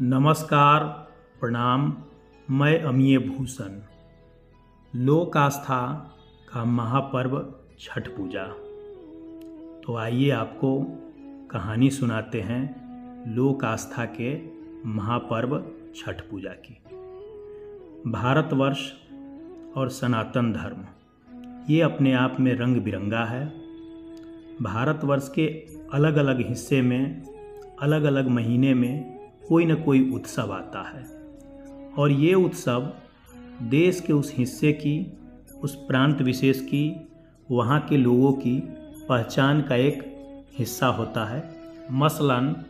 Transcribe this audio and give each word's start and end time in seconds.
नमस्कार, 0.00 0.84
प्रणाम, 1.40 1.96
मैं 2.50 2.82
अमीय 2.82 3.18
भूषण। 3.18 3.80
लोक 4.94 5.36
आस्था 5.36 6.10
का 6.52 6.64
महापर्व 6.64 7.54
छठ 7.80 8.08
पूजा। 8.08 8.42
तो 9.80 9.96
आइए 9.96 10.30
आपको 10.30 10.84
कहानी 11.50 11.90
सुनाते 11.90 12.40
हैं 12.40 13.34
लोक 13.34 13.64
आस्था 13.64 14.04
के 14.04 14.42
महापर्व 14.86 15.64
छठ 15.96 16.20
पूजा 16.20 16.50
की। 16.50 16.74
भारतवर्ष 18.10 18.92
और 19.76 19.88
सनातन 19.88 20.52
धर्म, 20.52 20.84
ये 21.70 21.80
अपने 21.80 22.12
आप 22.12 22.36
में 22.40 22.54
रंग 22.54 22.76
बिरंगा 22.76 23.24
है। 23.24 23.46
भारतवर्ष 24.62 25.28
के 25.28 25.46
अलग 25.92 26.16
अलग 26.16 26.48
हिस्से 26.48 26.82
में 26.82 27.22
अलग 27.82 28.02
अलग 28.02 28.28
महीने 28.28 28.74
में 28.74 29.13
कोई 29.48 29.64
ना 29.64 29.74
कोई 29.74 30.10
उत्सव 30.10 30.52
आता 30.52 30.82
है। 30.82 31.24
और 31.98 32.10
ये 32.10 32.34
उत्सव 32.34 32.92
देश 33.62 34.00
के 34.00 34.12
उस 34.12 34.34
हिस्से 34.36 34.72
की, 34.72 35.18
उस 35.62 35.74
प्रांत 35.74 36.22
विशेष 36.22 36.60
की, 36.60 37.08
वहाँ 37.50 37.80
के 37.80 37.96
लोगों 37.96 38.32
की 38.32 38.60
पहचान 39.08 39.62
का 39.62 39.74
एक 39.74 40.14
हिस्सा 40.58 40.86
होता 40.86 41.24
है। 41.24 41.54
मसलन, 41.90 42.64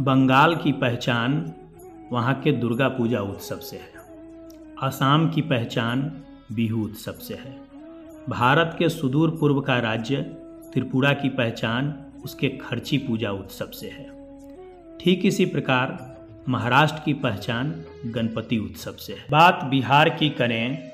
बंगाल 0.00 0.56
की 0.56 0.72
पहचान 0.72 1.52
वहाँ 2.12 2.40
के 2.40 2.52
दुर्गा 2.52 2.88
पूजा 2.88 3.20
उत्सव 3.20 3.56
से 3.56 3.76
है। 3.76 3.94
असम 4.82 5.32
की 5.34 5.42
पहचान 5.42 6.22
बिहू 6.52 6.84
उत्सव 6.84 7.12
से 7.12 7.34
है। 7.34 7.60
भारत 8.28 8.76
के 8.78 8.88
सुदूर 8.88 9.30
पूर्व 9.30 9.60
का 9.60 9.78
राज्य 9.78 10.16
त्रिपुरा 10.72 11.12
की 11.12 11.28
पहचान 11.28 12.06
उसके 12.24 12.48
खर्ची 12.48 12.98
पूजा 12.98 13.30
उत्सव 13.30 13.66
से 13.66 13.88
है। 13.88 14.13
ठीक 15.00 15.24
इसी 15.26 15.44
प्रकार 15.46 15.98
महाराष्ट्र 16.48 17.02
की 17.04 17.12
पहचान 17.14 17.74
गणपति 18.06 18.58
उत्सव 18.58 18.92
से 18.92 19.12
है। 19.12 19.26
बात 19.30 19.64
बिहार 19.64 20.08
की 20.10 20.28
करें 20.30 20.90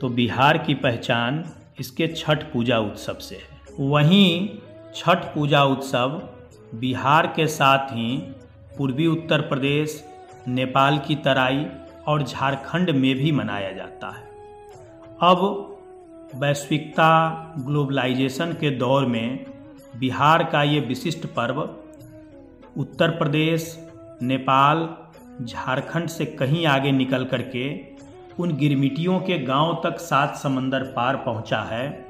तो 0.00 0.08
बिहार 0.08 0.58
की 0.58 0.74
पहचान 0.74 1.44
इसके 1.80 2.06
छठ 2.08 2.42
पूजा 2.52 2.78
उत्सव 2.78 3.14
से 3.14 3.36
है। 3.36 3.86
वहीं 3.88 4.48
छठ 4.94 5.24
पूजा 5.34 5.64
उत्सव 5.64 6.20
बिहार 6.74 7.26
के 7.36 7.46
साथ 7.46 7.88
ही 7.88 8.16
पूर्वी 8.78 9.06
उत्तर 9.06 9.40
प्रदेश, 9.40 10.02
नेपाल 10.48 10.98
की 10.98 11.14
तराई 11.16 11.66
और 12.06 12.22
झारखंड 12.22 12.90
में 12.90 13.14
भी 13.14 13.32
मनाया 13.32 13.72
जाता 13.72 14.10
है। 14.10 14.26
अब 15.22 15.74
वैश्विकता 16.34 17.10
ग्लोबलाइजेशन 17.58 18.52
के 18.52 18.70
दौर 18.70 19.06
में 19.06 19.44
बिहार 19.96 20.44
का 20.44 20.62
ये 20.62 20.80
विशिष्ट 20.80 21.26
पर्व 21.26 21.62
उत्तर 22.76 23.10
प्रदेश, 23.10 23.88
नेपाल, 24.22 24.88
झारखंड 25.44 26.08
से 26.08 26.24
कहीं 26.24 26.66
आगे 26.66 26.92
निकल 26.92 27.24
करके 27.24 27.68
उन 28.38 28.56
गिरमिटियों 28.56 29.20
के 29.20 29.38
गाँव 29.38 29.80
तक 29.84 29.98
सात 29.98 30.36
समंदर 30.36 30.82
पार 30.82 31.16
पहुँचा 31.16 31.60
है, 31.60 32.06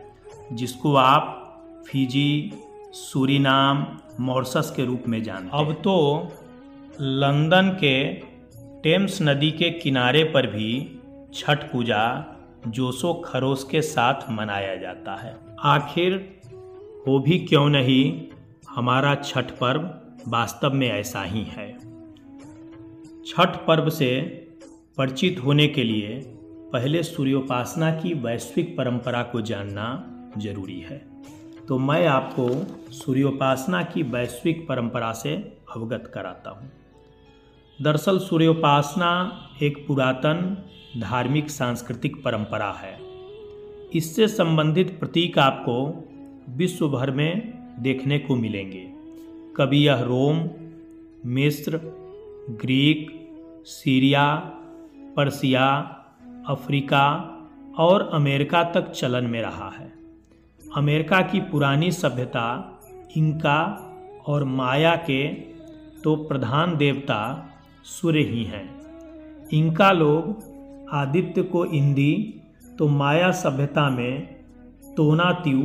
जिसको 0.52 0.94
आप 0.94 1.34
फिजी, 1.88 2.52
सूरीनाम, 2.92 3.86
मॉर्सस 4.20 4.72
के 4.76 4.84
रूप 4.84 5.02
में 5.08 5.22
जानते 5.22 5.58
अब 5.58 5.72
तो 5.72 6.28
लंदन 7.00 7.68
के 7.68 8.14
टेम्स 8.82 9.18
नदी 9.22 9.50
के 9.50 9.70
किनारे 9.70 10.24
पर 10.24 10.46
भी 10.46 11.00
छठ 11.34 11.72
पूजा 11.72 12.02
जोशो 12.68 13.12
खरोश 13.14 13.64
के 13.70 13.82
साथ 13.82 14.30
मनाया 14.30 14.76
जाता 14.76 15.14
है। 15.16 15.36
आखिर 15.60 16.40
हो 17.06 17.18
भी 17.18 17.38
क्यों 17.38 17.68
नहीं 17.68 18.26
हमारा 18.70 19.14
छठ 19.14 19.50
पर्व 19.50 19.90
वास्तव 20.28 20.72
में 20.72 20.90
ऐसा 20.90 21.22
ही 21.22 21.42
है। 21.42 21.78
छठ 23.26 23.48
पर्व 23.66 23.90
से 23.90 24.20
परिचित 24.98 25.40
होने 25.44 25.68
के 25.68 25.82
लिए 25.82 26.22
पहले 26.72 27.02
सूर्योपासना 27.02 27.90
की 27.90 28.14
वैश्विक 28.14 28.76
परंपरा 28.76 29.22
को 29.22 29.40
जानना 29.40 30.14
ज़रूरी 30.38 30.80
है। 30.80 31.06
तो 31.68 31.78
मैं 31.78 32.06
आपको 32.06 32.48
सूर्योपासना 32.92 33.82
की 33.82 34.02
वैश्विक 34.02 34.68
परंपरा 34.68 35.12
से 35.12 35.34
अवगत 35.76 36.10
कराता 36.14 36.50
हूँ। 36.50 36.70
दरअसल 37.82 38.18
सूर्योपासना 38.18 39.40
एक 39.62 39.86
पुरातन 39.86 40.56
धार्मिक 41.00 41.50
सांस्कृतिक 41.50 42.24
परंपरा 42.24 42.70
है। 42.72 42.98
इससे 43.94 44.28
संबंधित 44.28 45.00
प्रतीक 45.00 45.38
आपको 45.38 46.04
विश्व 46.56 46.88
भर 46.88 47.10
में 47.10 47.58
देखने 47.80 48.18
को 48.18 48.36
मिलेंगे। 48.36 48.97
कभी 49.58 49.86
यह 49.86 50.00
रोम, 50.00 50.50
मिस्र, 51.26 51.80
ग्रीक, 52.50 53.08
सीरिया, 53.64 54.34
पर्सिया, 55.16 55.66
अफ्रीका 56.48 57.34
और 57.78 58.10
अमेरिका 58.12 58.62
तक 58.64 58.90
चलन 58.90 59.24
में 59.24 59.42
रहा 59.42 59.70
है। 59.70 59.92
अमेरिका 60.76 61.20
की 61.20 61.40
पुरानी 61.40 61.90
सभ्यता 61.90 62.46
इंका 63.16 63.60
और 64.26 64.44
माया 64.44 64.96
के 64.96 65.28
तो 66.04 66.16
प्रधान 66.16 66.76
देवता 66.76 67.48
सूर्य 67.84 68.20
ही 68.20 68.44
हैं। 68.44 68.78
इंका 69.52 69.92
लोग 69.92 70.42
आदित्य 70.92 71.42
को 71.42 71.64
इंदी 71.64 72.40
तो 72.78 72.88
माया 72.88 73.30
सभ्यता 73.30 73.90
में 73.90 74.26
तोनात्यू 74.96 75.60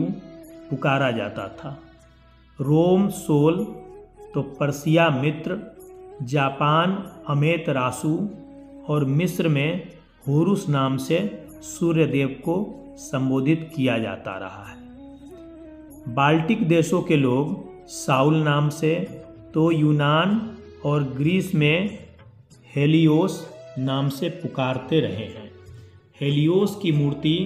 पुकारा 0.70 1.12
जाता 1.12 1.48
था। 1.48 1.80
रोम 2.62 3.10
सोल 3.10 3.76
तो 4.34 4.42
पर्सिया 4.42 5.10
मित्र, 5.10 5.60
जापान 6.22 6.92
अमेत 7.28 7.70
रासु 7.70 8.30
और 8.88 9.06
मिस्र 9.06 9.48
में 9.48 9.88
होरुस 10.28 10.70
नाम 10.70 10.98
से 10.98 11.48
सूर्य 11.62 12.06
देव 12.06 12.28
को 12.28 12.56
संबोधित 12.98 13.72
किया 13.76 13.98
जाता 13.98 14.38
रहा 14.38 14.64
है। 14.64 16.14
बाल्टिक 16.14 16.68
देशों 16.68 17.02
के 17.02 17.16
लोग 17.16 17.88
साउल 17.88 18.36
नाम 18.36 18.70
से 18.70 18.96
तो 19.54 19.72
यूनान 19.72 20.58
और 20.86 21.04
ग्रीस 21.04 21.56
में 21.56 21.98
हेलियोस 22.76 23.50
नाम 23.80 24.10
से 24.10 24.30
पुकारते 24.30 25.00
रहे 25.00 25.26
हैं। 25.26 25.52
हेलियोस 26.22 26.80
की 26.82 26.92
मूर्ति 26.92 27.38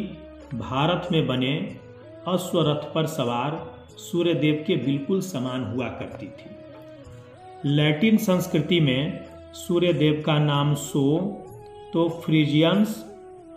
भारत 0.54 1.08
में 1.12 1.28
बने 1.28 1.56
अश्वरथ 2.28 2.94
पर 2.94 3.06
सवार 3.06 3.66
सूर्यदेव 3.98 4.64
के 4.68 4.76
बिल्कुल 4.76 5.22
समान 5.22 5.64
हुआ 5.64 5.88
करती 5.88 6.28
थी। 6.28 6.57
लैटिन 7.66 8.18
संस्कृति 8.18 8.80
में 8.80 9.26
सूर्य 9.54 9.94
देव 9.94 10.24
का 10.26 10.40
नाम 10.40 10.76
सो 10.76 11.20
तो 11.94 12.10
फ्रीजियंस, 12.10 13.06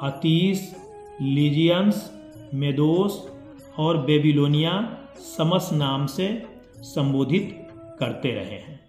अतीस, 0.03 0.77
लीजियंस, 1.22 2.12
मेदोस 2.55 3.31
और 3.78 3.99
बेबीलोनिया 3.99 4.99
समस 5.19 5.71
नाम 5.72 6.06
से 6.06 6.43
संबोधित 6.78 7.69
करते 8.00 8.28
रहे 8.28 8.59
हैं। 8.59 8.81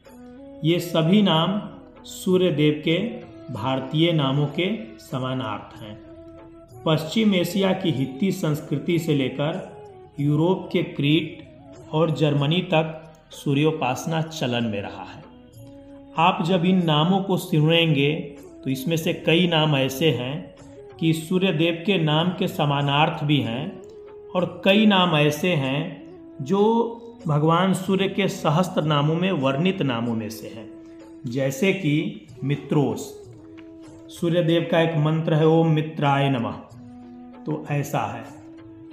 ये 0.63 0.79
सभी 0.79 1.21
नाम 1.21 1.61
सूर्य 2.03 2.51
देव 2.51 2.81
के 2.85 2.97
भारतीय 3.53 4.11
नामों 4.11 4.47
के 4.47 4.97
समानार्थ 4.99 5.81
हैं। 5.81 6.01
पश्चिम 6.85 7.35
एशिया 7.35 7.73
की 7.73 7.91
हित्ती 7.91 8.31
संस्कृति 8.31 8.99
से 8.99 9.15
लेकर 9.15 9.77
यूरोप 10.19 10.69
के 10.71 10.83
क्रीट 10.83 11.43
और 11.91 12.11
जर्मनी 12.11 12.61
तक 12.61 13.00
सूर्योपासना 13.31 14.21
चलन 14.21 14.63
में 14.63 14.81
रहा 14.81 15.03
है। 15.03 15.23
आप 16.17 16.43
जब 16.45 16.65
इन 16.65 16.85
नामों 16.85 17.23
को 17.23 17.37
सुनेंगे 17.37 18.15
तो 18.63 18.69
इसमें 18.69 18.97
से 18.97 19.13
कई 19.13 19.47
नाम 19.47 19.75
ऐसे 19.75 20.11
हैं 20.11 20.55
कि 20.99 21.13
सूर्य 21.13 21.51
देव 21.51 21.83
के 21.85 21.97
नाम 21.97 22.29
के 22.29 22.47
समानार्थ 22.47 23.23
भी 23.23 23.41
हैं 23.41 23.81
और 24.35 24.61
कई 24.65 24.85
नाम 24.85 25.15
ऐसे 25.15 25.53
हैं 25.53 26.03
जो 26.41 26.97
भगवान 27.27 27.73
सूर्य 27.73 28.07
के 28.07 28.27
सहस्त्र 28.27 28.81
नामों 28.81 29.15
में 29.15 29.31
वर्णित 29.31 29.81
नामों 29.81 30.15
में 30.15 30.29
से 30.29 30.47
हैं। 30.47 30.69
जैसे 31.25 31.73
कि 31.73 32.27
मित्रोस। 32.43 33.31
सूर्य 34.07 34.43
देव 34.43 34.67
का 34.71 34.81
एक 34.81 34.97
मंत्र 34.97 35.33
है, 35.33 35.47
ओम 35.47 35.67
मित्राय 35.67 36.29
नमः। 36.29 36.51
तो 37.45 37.65
ऐसा 37.71 37.99
है। 37.99 38.23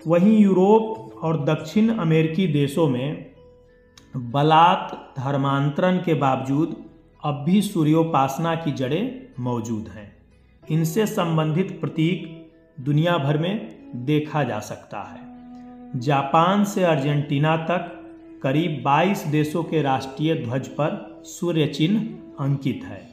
वहीं 0.06 0.38
यूरोप 0.38 1.14
और 1.25 1.44
दक्षिण 1.44 1.88
अमेरिकी 1.88 2.46
देशों 2.46 2.88
में 2.88 3.27
बलात् 4.16 5.20
धर्मांतरण 5.20 5.96
के 5.99 6.14
बावजूद 6.14 6.76
अब 7.25 7.43
भी 7.46 7.62
सूर्योपासना 7.62 8.55
की 8.55 8.72
जड़ें 8.72 9.26
मौजूद 9.40 9.88
हैं। 9.88 10.16
इनसे 10.70 11.06
संबंधित 11.06 11.81
प्रतीक 11.81 12.50
दुनिया 12.81 13.19
भर 13.19 13.38
में 13.38 13.78
देखा 13.94 14.44
जा 14.44 14.60
सकता 14.60 15.00
है। 15.00 15.19
जापान 16.00 16.64
से 16.64 16.84
अर्जेंटीना 16.84 17.56
तक 17.56 18.10
करीब 18.43 18.82
22 18.82 19.26
देशों 19.26 19.64
के 19.64 19.82
राष्ट्रीय 19.82 20.34
ध्वज 20.34 20.69
पर 20.69 21.22
सूर्य 21.25 21.66
चिन्ह 21.66 22.00
अंकित 22.44 22.81
है। 22.84 23.08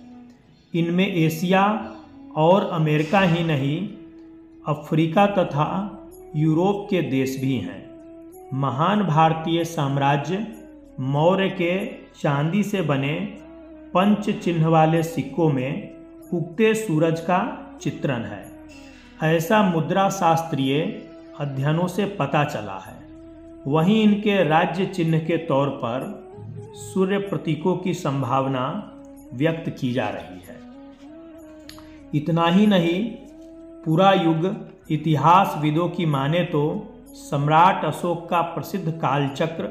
इनमें 0.74 1.15
एशिया 1.15 1.95
और 2.36 2.63
अमेरिका 2.63 3.19
ही 3.19 3.44
नहीं, 3.44 3.89
अफ्रीका 4.68 5.25
तथा 5.25 6.00
यूरोप 6.36 6.88
के 6.89 7.01
देश 7.01 7.38
भी 7.41 7.57
हैं। 7.57 7.89
महान 8.53 9.03
भारतीय 9.03 9.65
साम्राज्य 9.65 10.64
मौर्य 11.00 11.50
के 11.50 11.86
चांदी 12.21 12.63
से 12.63 12.81
बने 12.81 13.13
पंच 13.94 14.30
चिन्ह 14.30 14.68
वाले 14.68 15.03
सिक्कों 15.03 15.50
में 15.50 15.95
उगते 16.33 16.74
सूरज 16.74 17.19
का 17.19 17.39
चित्रण 17.81 18.24
है। 18.24 18.45
ऐसा 19.24 19.62
मुद्रा 19.63 20.09
शास्त्रीय 20.09 20.81
अध्ययनों 21.39 21.88
से 21.88 22.06
पता 22.06 22.44
चला 22.44 22.77
है। 22.77 22.95
वहीं 23.68 24.03
इनके 24.03 24.44
राज्य 24.44 24.86
चिन्ह 24.86 25.19
के 25.19 25.38
तौर 25.38 25.69
पर 25.69 26.25
सूर्य 26.75 27.18
प्रतीकों 27.18 27.77
की 27.77 27.94
संभावना 27.94 28.91
व्यक्त 29.33 29.69
की 29.69 29.94
जा 29.94 30.07
रही 30.09 30.41
है। 30.48 30.57
इतना 32.15 32.48
ही 32.48 32.68
नहीं, 32.68 33.12
पूरा 33.86 34.12
युग 34.12 34.69
इतिहासविदों 34.91 35.89
की 35.89 36.06
माने 36.06 36.44
तो 36.44 36.94
सम्राट 37.13 37.86
अशोक 37.86 38.30
का 38.30 38.41
प्रसिद्ध 38.41 38.91
कालचक्र 38.91 39.63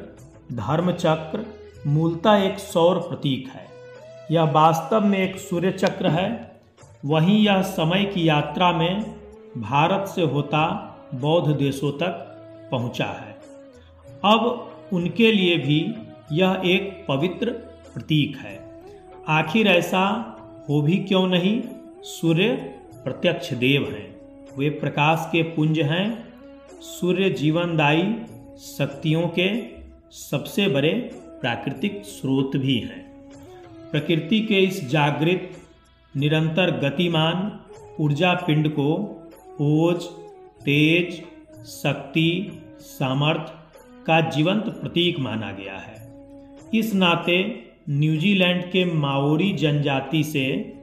धर्मचक्र 0.52 1.46
मूलतः 1.87 2.35
एक 2.35 2.58
सौर 2.58 2.99
प्रतीक 2.99 3.49
है। 3.49 3.67
यह 4.31 4.43
वास्तव 4.43 5.00
में 5.00 5.19
एक 5.19 5.37
सूर्य 5.37 5.73
चक्र 5.73 6.08
है। 6.08 6.61
वहीं 7.05 7.46
यह 7.46 7.62
समय 7.62 8.05
की 8.05 8.29
यात्रा 8.29 8.73
में 8.73 9.14
भारत 9.58 10.08
से 10.08 10.23
होता 10.23 10.91
बौद्ध 11.14 11.56
देशों 11.56 11.93
तक 11.93 12.37
पहुँचा 12.70 13.05
है। 13.05 13.38
अब 14.25 14.70
उनके 14.93 15.32
लिए 15.32 15.58
भी 15.58 15.94
यह 16.32 16.62
एक 16.64 17.05
पवित्र 17.08 17.50
प्रतीक 17.94 18.37
है। 18.37 18.82
आखिर 19.29 19.67
ऐसा 19.67 20.31
हो 20.69 20.82
भी 20.82 20.99
क्यों 20.99 21.26
नहीं? 21.26 21.62
सूर्य 22.02 22.49
प्रत्यक्ष 23.05 23.52
देव 23.52 23.82
हैं। 23.82 24.17
वे 24.58 24.70
प्रकाश 24.70 25.29
के 25.32 25.43
पुंज 25.43 25.79
हैं। 25.79 26.35
सूर्य 26.81 27.31
जीवनदायी 27.31 28.17
शक्तियों 28.58 29.29
के 29.29 29.74
सबसे 30.15 30.69
बड़े 30.69 30.91
प्राकृतिक 31.41 32.03
स्रोत 32.05 32.57
भी 32.57 32.79
हैं। 32.79 33.31
प्रकृति 33.91 34.41
के 34.41 34.61
इस 34.61 34.89
जागृत, 34.89 35.51
निरंतर 36.17 36.71
गतिमान 36.71 37.61
ऊर्जा 38.01 38.35
पिंड 38.35 38.69
को 38.69 38.89
ओज, 39.61 40.05
तेज, 40.65 41.23
शक्ति 41.67 42.63
सामर्थ्य 42.81 43.53
का 44.07 44.21
जीवंत 44.31 44.65
प्रतीक 44.65 45.19
माना 45.19 45.53
गया 45.53 45.79
है। 45.79 46.09
इस 46.75 46.95
नाते 46.95 47.65
न्यूजीलैंड 47.91 48.65
के 48.65 48.85
माओरी 48.85 49.53
जनजाति 49.53 50.25
से 50.25 50.75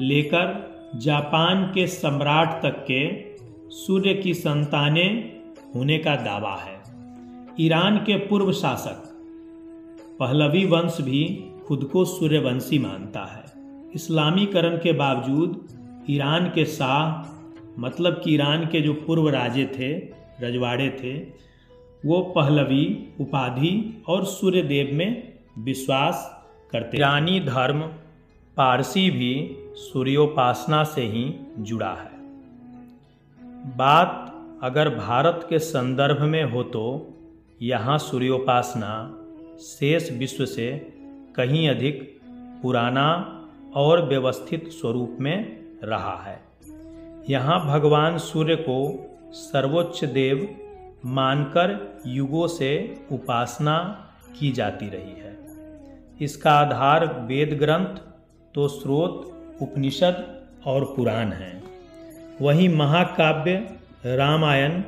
लेकर 0.00 0.74
जापान 0.96 1.64
के 1.64 1.86
सम्राट 1.86 2.62
तक 2.62 2.84
के 2.90 3.34
सूर्य 3.70 4.14
की 4.14 4.34
संतानें 4.34 5.32
होने 5.74 5.98
का 5.98 6.16
दावा 6.16 6.56
है। 6.56 6.79
ईरान 7.60 7.96
के 7.96 8.16
पूर्व 8.16 8.52
शासक। 8.52 9.02
पहलवी 10.20 10.64
वंश 10.64 10.96
भी 11.00 11.44
खुद 11.66 11.84
को 11.84 12.04
सूर्यवंशी 12.04 12.78
मानता 12.78 13.20
है। 13.20 13.44
इस्लामीकरण 13.94 14.76
के 14.76 14.92
बावजूद 14.92 15.68
ईरान 16.10 16.46
के 16.46 16.64
शाह 16.64 17.30
मतलब 17.78 18.20
कि 18.24 18.34
ईरान 18.34 18.66
के 18.66 18.80
जो 18.80 18.94
पूर्व 18.94 19.28
राजे 19.28 19.66
थे, 19.66 19.92
रजवाड़े 20.46 20.90
थे, 20.90 21.18
वो 22.06 22.20
पहलवी, 22.20 23.08
उपाधि 23.20 24.02
और 24.08 24.24
सूर्यदेव 24.24 24.90
में 24.92 25.38
विश्वास 25.58 26.44
करते। 26.72 26.96
ईरानी 26.96 27.40
धर्म 27.40 27.80
पारसी 28.56 29.10
भी 29.10 29.56
सूर्योपासना 29.74 30.84
से 30.84 31.02
ही 31.02 31.34
जुड़ा 31.58 31.92
है। 31.92 32.18
बात 33.76 34.34
अगर 34.62 34.88
भारत 34.88 35.46
के 35.50 35.58
संदर्भ 35.58 36.22
में 36.22 36.44
हो 36.44 36.62
तो 36.62 37.16
यहाँ 37.62 37.98
सूर्योपासना 37.98 38.90
शेष 39.60 40.10
विश्व 40.12 40.44
से 40.44 40.92
कहीं 41.36 41.68
अधिक 41.68 42.20
पुराना 42.62 43.08
और 43.76 44.08
व्यवस्थित 44.08 44.68
स्वरूप 44.68 45.16
में 45.20 45.58
रहा 45.84 46.14
है। 46.22 46.40
यहाँ 47.28 47.66
भगवान 47.66 48.18
सूर्य 48.18 48.56
को 48.56 48.78
सर्वोच्च 49.32 50.04
देव 50.04 50.48
मानकर 51.06 52.02
युगों 52.06 52.46
से 52.46 52.72
उपासना 53.12 53.76
की 54.38 54.52
जाती 54.52 54.88
रही 54.88 55.20
है। 55.20 55.36
इसका 56.20 56.52
आधार 56.52 57.06
वेद 57.28 57.58
ग्रंथ 57.58 58.00
तो 58.54 58.68
स्रोत, 58.68 59.32
उपनिषद 59.62 60.42
और 60.66 60.84
पुराण 60.84 61.32
हैं। 61.32 61.62
वहीं 62.40 62.68
महाकाव्य, 62.68 63.54
रामायण 64.06 64.82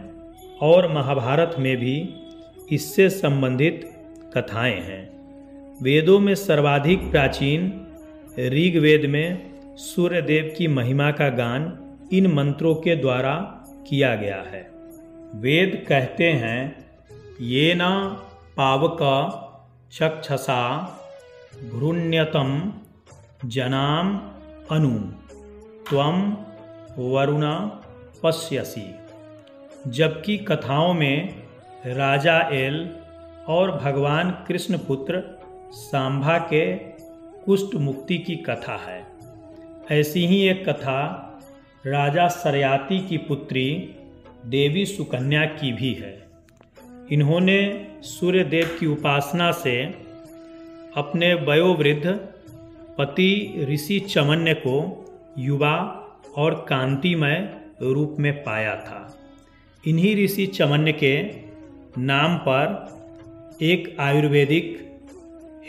और 0.63 0.93
महाभारत 0.93 1.57
में 1.59 1.77
भी 1.77 2.15
इससे 2.73 3.11
संबंधित 3.11 3.93
कथाएँ 4.37 4.81
हैं। 4.81 5.13
वेदों 5.83 6.21
में 6.21 6.35
सर्वाधिक 6.35 7.11
प्राचीन, 7.11 7.87
ऋग्वेद 8.39 9.07
में 9.11 9.53
सूर्य 9.77 10.23
देव 10.23 10.55
की 10.59 10.69
महिमा 10.69 11.11
का 11.11 11.29
गान 11.29 11.79
इन 12.13 12.27
मंत्रों 12.27 12.75
के 12.75 12.97
द्वारा 12.97 13.35
किया 13.89 14.15
गया 14.17 14.43
है। 14.43 14.71
वेद 15.35 15.87
कहते 15.89 16.25
हैं 16.25 16.87
ये 17.41 17.75
न 17.77 17.81
पावक 18.57 18.99
चक्षसा 19.93 20.81
भ्रूण्यतम 21.75 22.73
जनाम 23.45 24.31
अनु 24.71 24.99
त्वम 25.89 26.37
वरुणा 26.99 27.83
पश्यसी। 28.23 28.95
जबकि 29.91 30.37
कथाओं 30.39 30.95
में 30.95 31.42
राजा 31.87 32.49
एल 32.53 32.91
और 33.49 33.71
भगवान 33.73 34.31
कृष्ण 34.31 34.79
पुत्र 34.79 35.23
सांभा 35.73 36.39
के 36.39 36.75
कुष्ठ 37.45 37.75
मुक्ति 37.75 38.19
की 38.19 38.37
कथा 38.37 38.77
है। 38.89 39.07
ऐसी 39.91 40.27
ही 40.27 40.49
एक 40.49 40.69
कथा 40.69 41.29
राजा 41.87 42.29
सरयाती 42.29 43.07
की 43.07 43.17
पुत्री 43.17 43.95
देवी 44.47 44.87
सुकन्या 44.87 45.45
की 45.45 45.73
भी 45.73 45.95
है। 45.95 46.23
इन्होंने 47.11 47.87
सूर्य 48.03 48.45
देव 48.45 48.77
की 48.81 48.87
उपासना 48.87 49.53
से 49.53 49.85
अपने 50.97 51.35
वयोवृद्ध 51.35 52.07
पति 52.99 53.55
ऋषि 53.71 54.01
चमन्य 54.01 54.55
को 54.55 55.05
युवा 55.39 56.07
और 56.37 56.67
कांतिमय 56.69 57.55
रूप 57.83 58.17
में 58.19 58.43
पाया 58.43 58.77
था। 58.77 59.19
इन्हीं 59.87 60.25
ऋषि 60.25 60.47
चमन्य 60.47 60.93
के 60.93 61.42
नाम 61.99 62.37
पर 62.39 63.59
एक 63.63 63.97
आयुर्वेदिक 64.01 64.79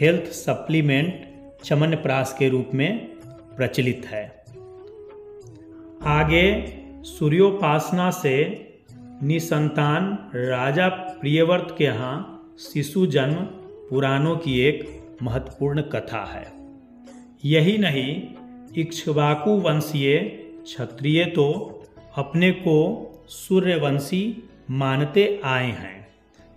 हेल्थ 0.02 0.24
सप्लीमेंट 0.24 1.26
चमनप्राश 1.64 2.36
के 2.40 2.50
रूप 2.50 2.70
में 2.74 3.06
प्रचलित 3.58 4.06
है। 4.06 4.46
आगे 6.04 6.46
सूर्योपासना 7.04 8.12
से 8.12 8.36
निसंतान 9.24 10.18
राजा 10.36 10.88
प्रियवर्त 10.90 11.76
के 11.78 11.84
यहाँ 11.84 12.54
शिशु 12.60 13.06
जन्म 13.06 13.36
पुराणों 13.90 14.36
की 14.36 14.60
एक 14.60 15.04
महत्वपूर्ण 15.24 15.82
कथा 15.82 16.24
है। 16.26 16.46
यही 17.46 17.78
नहीं, 17.78 18.22
इक्ष्वाकु 18.78 19.52
वंशीय 19.52 20.18
क्षत्रिय 20.64 21.26
तो 21.26 21.50
अपने 22.18 22.52
को 22.52 22.78
सूर्यवंशी 23.28 24.44
मानते 24.72 25.42
आए 25.44 25.72
हैं। 25.72 26.03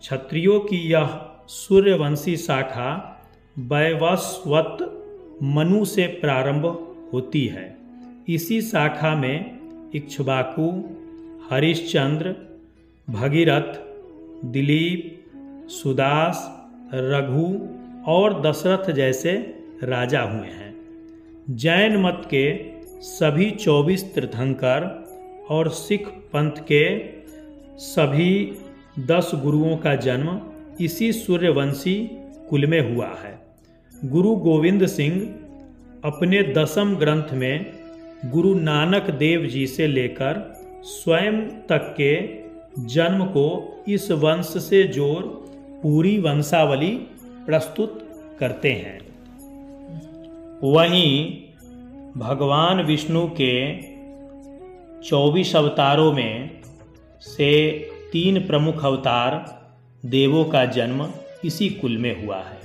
क्षत्रियों 0.07 0.61
की 0.61 0.77
यह 0.77 1.21
सूर्यवंशी 1.49 2.37
शाखा 2.37 3.21
वैवस्वत 3.59 4.77
मनु 5.43 5.85
से 5.85 6.07
प्रारंभ 6.07 6.95
होती 7.13 7.47
है। 7.47 7.77
इसी 8.29 8.63
शाखा 8.63 9.15
में 9.15 9.59
इक्ष्वाकु, 9.95 10.85
हरिश्चंद्र, 11.51 12.37
भगीरथ, 13.11 13.81
दिलीप, 14.45 15.25
सुदास, 15.69 16.69
रघु 16.95 17.69
और 18.11 18.43
दशरथ 18.43 18.91
जैसे 18.91 19.33
राजा 19.83 20.21
हुए 20.21 20.47
हैं। 20.47 20.77
जैन 21.51 21.97
मत 21.97 22.23
के 22.27 22.61
सभी 23.03 23.51
चौबीस 23.51 24.15
तीर्थंकर 24.15 25.09
और 25.51 25.69
सिख 25.69 26.09
पंथ 26.09 26.53
के 26.53 27.05
सभी 27.79 28.59
दस 28.99 29.31
गुरुओं 29.35 29.77
का 29.77 29.95
जन्म 29.95 30.41
इसी 30.81 31.13
सूर्यवंशी 31.13 32.11
कुल 32.51 32.67
में 32.67 32.95
हुआ 32.95 33.07
है। 33.07 33.39
गुरु 34.05 34.37
गोविंद 34.37 34.87
सिंह 34.87 35.35
अपने 36.05 36.43
दसम 36.43 36.97
ग्रंथ 36.97 37.33
में 37.33 37.67
गुरु 38.25 38.55
नानक 38.55 39.11
देव 39.11 39.47
जी 39.47 39.67
से 39.67 39.87
लेकर 39.87 40.55
स्वयं 40.83 41.41
तक 41.49 41.95
के 42.01 42.25
जन्म 42.85 43.25
को 43.25 43.77
इस 43.89 44.11
वंश 44.11 44.47
से 44.47 44.83
जोड़ 44.83 45.25
पूरी 45.83 46.19
वंशावली 46.19 46.91
प्रस्तुत 47.47 48.21
करते 48.41 48.73
हैं। 48.73 48.99
वहीं 50.63 51.43
भगवान 52.17 52.83
विष्णु 52.83 53.27
के 53.27 53.83
चौबीस 55.03 55.57
अवतारों 55.57 56.13
में 56.13 56.51
से 57.21 57.91
तीन 58.13 58.47
प्रमुख 58.47 58.85
अवतार 58.85 59.35
देवों 60.07 60.45
का 60.45 60.65
जन्म 60.65 61.09
इसी 61.45 61.69
कुल 61.71 61.97
में 61.99 62.27
हुआ 62.27 62.37
है। 62.37 62.61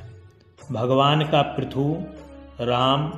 भगवान 0.72 1.24
का 1.28 1.42
पृथु, 1.42 2.04
राम 2.62 3.12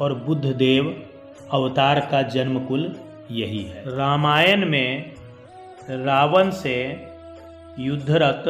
और 0.00 0.14
बुद्ध 0.14 0.44
देव 0.46 1.06
अवतार 1.52 2.00
का 2.00 2.22
जन्म 2.22 2.58
कुल 2.60 2.96
यही 3.30 3.62
है। 3.62 3.96
रामायण 3.96 4.68
में 4.68 5.12
रावण 5.90 6.50
से 6.50 7.06
युद्धरत 7.78 8.44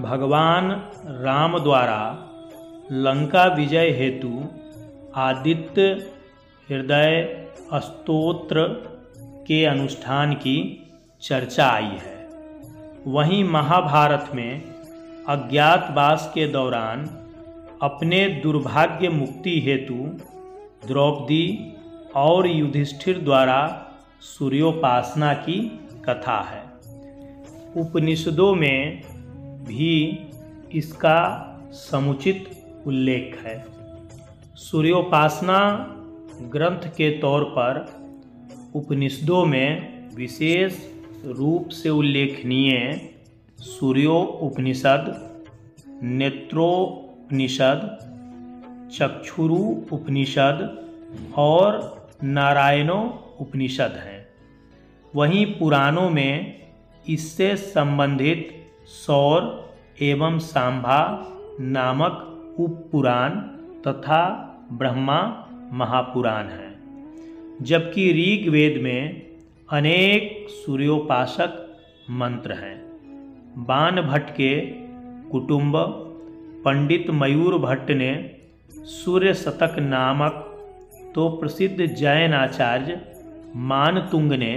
भगवान 0.00 0.70
राम 1.06 1.58
द्वारा 1.58 2.28
लंका 2.92 3.46
विजय 3.46 3.90
हेतु 3.90 4.44
आदित्य 5.14 5.82
हृदय 6.68 7.46
स्तोत्र 7.74 8.68
के 9.46 9.64
अनुष्ठान 9.64 10.32
की 10.34 10.86
चर्चा 11.22 11.66
आई 11.66 11.84
है। 11.84 12.17
वहीं 13.06 13.44
महाभारत 13.44 14.30
में 14.34 14.62
अज्ञातवास 15.28 16.30
के 16.34 16.46
दौरान 16.48 17.06
अपने 17.82 18.28
दुर्भाग्य 18.28 19.08
मुक्ति 19.08 19.60
हेतु 19.60 19.94
द्रौपदी 20.86 21.72
और 22.14 22.46
युधिष्ठिर 22.46 23.18
द्वारा 23.18 23.86
सूर्योपासना 24.20 25.34
की 25.34 25.80
कथा 26.08 26.40
है। 26.40 26.62
उपनिषदों 27.76 28.54
में 28.54 29.02
भी 29.64 30.18
इसका 30.72 31.44
समुचित 31.72 32.50
उल्लेख 32.86 33.42
है। 33.44 33.64
सूर्योपासना 34.54 35.86
ग्रंथ 36.42 36.88
के 36.88 37.18
तौर 37.18 37.44
पर 37.44 37.86
उपनिषदों 38.74 39.44
में 39.44 39.98
विशेष 40.14 40.97
रूप 41.26 41.68
से 41.68 41.88
उल्लेखनीय 41.88 43.00
सूर्यो 43.58 44.18
उपनिषद 44.42 45.30
नेत्रोपनिषद 46.02 47.80
चक्षुरु 48.92 49.56
उपनिषद 49.92 50.86
और 51.36 51.98
नारायणो 52.24 53.26
उपनिषद 53.40 53.92
हैं। 54.04 54.28
वहीं 55.16 55.46
पुराणों 55.46 56.10
में 56.10 56.62
इससे 57.08 57.56
संबंधित 57.56 58.66
सौर 58.86 59.70
एवं 60.00 60.38
सांभा 60.38 61.26
नामक 61.60 62.56
उपपुराण 62.58 63.30
तथा 63.86 64.22
ब्रह्मा 64.72 65.46
महापुराण 65.72 66.46
हैं। 66.46 66.78
जबकि 67.62 68.12
ऋग्वेद 68.12 68.82
में 68.82 69.27
अनेक 69.70 70.46
सूर्योपासक 70.50 71.56
मंत्र 72.10 72.52
हैं। 72.52 72.76
बान 73.64 74.00
भट्ट 74.02 74.30
के 74.30 74.52
कुटुंब 75.30 75.74
पंडित 76.64 77.10
मयूर 77.10 77.56
भट्ट 77.58 77.90
ने 77.90 78.08
सूर्य 78.70 79.34
शतक 79.34 79.76
नामक 79.78 80.38
तो 81.14 81.28
प्रसिद्ध 81.30 81.86
जैन 81.86 82.34
आचार्य 82.34 83.00
मानतुंग 83.56 84.32
ने 84.34 84.54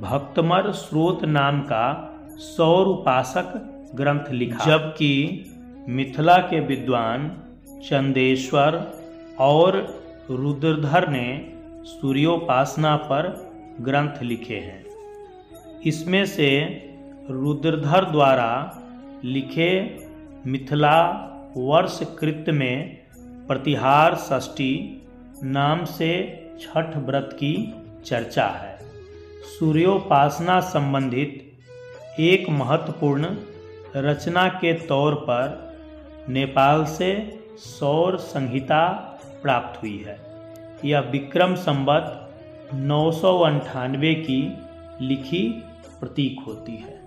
भक्तमर 0.00 0.70
स्रोत 0.72 1.24
नाम 1.28 1.60
का 1.62 1.84
सौर 2.38 2.86
उपासक 2.86 3.54
ग्रंथ 3.94 4.32
लिखा। 4.32 4.64
जबकि 4.64 5.12
मिथिला 5.88 6.36
के 6.48 6.60
विद्वान 6.66 7.30
चंदेश्वर 7.84 8.80
और 9.40 9.80
रुद्रधर 10.30 11.08
ने 11.08 11.26
सूर्योपासना 11.86 12.96
पर 12.96 13.51
ग्रंथ 13.80 14.22
लिखे 14.22 14.56
हैं। 14.56 14.84
इसमें 15.86 16.26
से 16.26 16.48
रुद्रधर 17.30 18.04
द्वारा 18.04 18.78
लिखे 19.24 19.98
मिथिला 20.46 21.28
वर्ष 21.56 22.00
कृत 22.18 22.44
में 22.48 22.98
प्रतिहार 23.48 24.14
षष्ठी 24.14 25.02
नाम 25.42 25.84
से 25.84 26.10
छठ 26.60 26.96
व्रत 26.96 27.30
की 27.32 27.74
चर्चा 28.04 28.46
है। 28.46 28.78
सूर्योपासना 29.42 30.60
संबंधित 30.60 31.52
एक 32.20 32.48
महत्वपूर्ण 32.48 33.26
रचना 33.96 34.48
के 34.48 34.72
तौर 34.72 35.14
पर 35.14 35.76
नेपाल 36.28 36.84
से 36.84 37.40
सौर 37.58 38.16
संहिता 38.16 38.88
प्राप्त 39.42 39.82
हुई 39.82 40.04
है। 40.06 40.18
यह 40.84 41.00
विक्रम 41.00 41.54
संवत 41.54 42.21
नौ 42.74 43.12
की 44.14 44.58
लिखी 45.00 45.48
प्रतीक 46.00 46.40
होती 46.46 46.76
है। 46.76 47.01